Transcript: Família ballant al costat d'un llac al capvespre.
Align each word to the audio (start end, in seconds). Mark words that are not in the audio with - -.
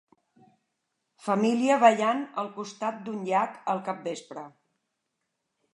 Família 1.25 1.77
ballant 1.83 2.23
al 2.45 2.49
costat 2.57 2.99
d'un 3.09 3.21
llac 3.29 3.61
al 3.75 3.87
capvespre. 3.91 4.49